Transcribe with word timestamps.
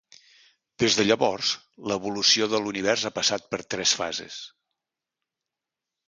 Des 0.83 0.95
de 0.99 1.03
llavors, 1.09 1.49
l'evolució 1.91 2.47
de 2.53 2.61
l'univers 2.63 3.03
ha 3.09 3.11
passat 3.17 3.45
per 3.51 3.59
tres 3.75 3.93
fases. 4.01 4.39